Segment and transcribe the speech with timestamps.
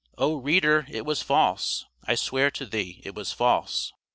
[0.17, 1.85] Oh, reader, it was false!
[2.05, 3.93] I swear to thee, it was false!